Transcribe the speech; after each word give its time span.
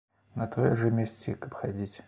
На 0.41 0.47
тое 0.55 0.71
ж 0.81 0.89
і 0.93 0.95
мясці, 1.01 1.37
каб 1.45 1.57
хадзіць. 1.63 1.95